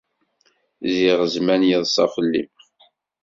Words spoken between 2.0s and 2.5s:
fell-i.